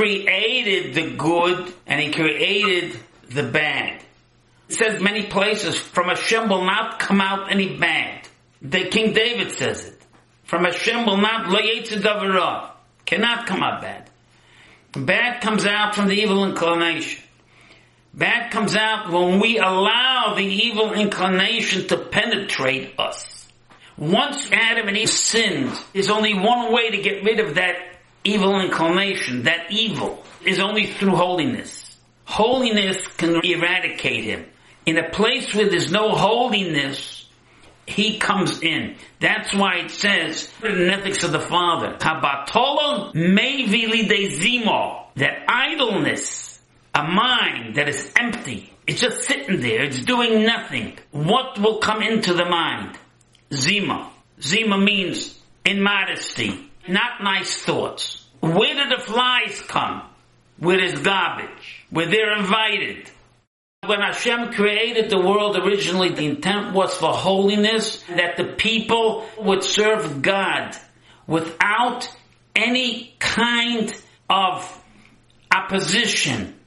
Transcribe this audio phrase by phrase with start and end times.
[0.00, 4.00] created the good and he created the bad.
[4.70, 8.26] It says many places, from Hashem will not come out any bad.
[8.62, 10.00] The King David says it.
[10.44, 12.70] From Hashem will not, lo
[13.04, 14.08] cannot come out bad.
[14.92, 17.22] Bad comes out from the evil inclination.
[18.14, 23.48] Bad comes out when we allow the evil inclination to penetrate us.
[23.98, 27.89] Once Adam and Eve sinned, there's only one way to get rid of that
[28.24, 31.96] evil inclination, that evil, is only through holiness.
[32.24, 34.46] Holiness can eradicate him.
[34.86, 37.28] In a place where there's no holiness,
[37.86, 38.96] he comes in.
[39.20, 46.60] That's why it says in the ethics of the Father, Tabatolo mevili de that idleness,
[46.94, 50.98] a mind that is empty, it's just sitting there, it's doing nothing.
[51.10, 52.96] What will come into the mind?
[53.52, 54.10] Zima.
[54.40, 58.19] Zima means immodesty, not nice thoughts.
[58.40, 60.02] Where do the flies come?
[60.58, 63.10] Where is garbage, where they're invited.
[63.86, 69.64] When Hashem created the world originally, the intent was for holiness, that the people would
[69.64, 70.76] serve God
[71.26, 72.14] without
[72.54, 73.90] any kind
[74.28, 74.84] of
[75.50, 76.59] opposition.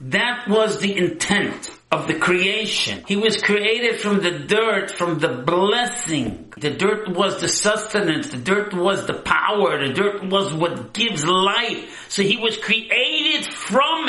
[0.00, 3.04] That was the intent of the creation.
[3.06, 6.52] He was created from the dirt, from the blessing.
[6.56, 8.28] The dirt was the sustenance.
[8.30, 9.86] The dirt was the power.
[9.86, 12.06] The dirt was what gives life.
[12.08, 14.06] So he was created from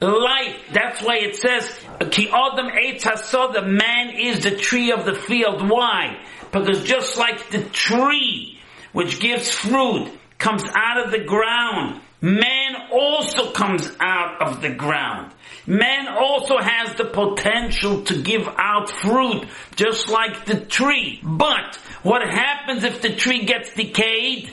[0.00, 0.56] life.
[0.72, 1.68] That's why it says,
[2.10, 5.68] Ki Adam Eitz the man is the tree of the field.
[5.68, 6.24] Why?
[6.50, 8.58] Because just like the tree,
[8.92, 15.32] which gives fruit, comes out of the ground, man also comes out of the ground.
[15.66, 21.20] Man also has the potential to give out fruit, just like the tree.
[21.22, 24.50] But what happens if the tree gets decayed?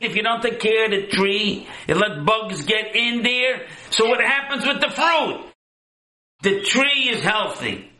[0.00, 3.66] If you don't take care of the tree, you let bugs get in there.
[3.90, 5.52] So what happens with the fruit?
[6.42, 7.90] The tree is healthy.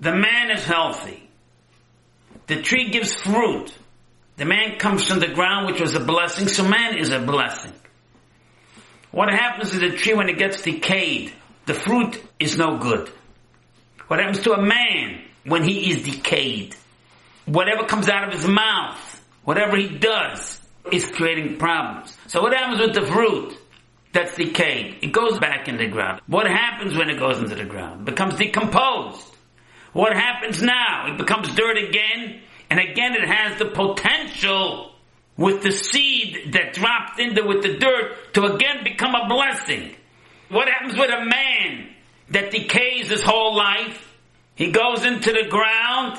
[0.00, 1.28] The man is healthy.
[2.46, 3.72] The tree gives fruit.
[4.36, 7.72] The man comes from the ground, which was a blessing, so man is a blessing.
[9.10, 11.32] What happens to the tree when it gets decayed?
[11.66, 13.10] The fruit is no good.
[14.06, 16.74] What happens to a man when he is decayed?
[17.46, 20.60] Whatever comes out of his mouth, whatever he does,
[20.92, 22.16] is creating problems.
[22.26, 23.56] So what happens with the fruit
[24.12, 24.98] that's decayed?
[25.02, 26.20] It goes back in the ground.
[26.26, 28.02] What happens when it goes into the ground?
[28.02, 29.36] It becomes decomposed.
[29.92, 31.12] What happens now?
[31.12, 32.40] It becomes dirt again,
[32.70, 34.92] and again it has the potential
[35.38, 39.94] with the seed that dropped into with the dirt to again become a blessing.
[40.50, 41.88] What happens with a man
[42.30, 44.04] that decays his whole life?
[44.56, 46.18] He goes into the ground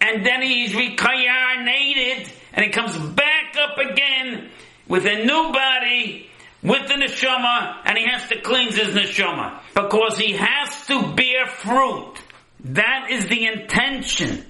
[0.00, 4.48] and then he's reincarnated and he comes back up again
[4.88, 6.30] with a new body
[6.62, 11.46] with the neshama and he has to cleanse his neshama because he has to bear
[11.46, 12.14] fruit.
[12.60, 14.46] That is the intention.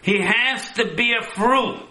[0.00, 1.88] He has to bear fruit.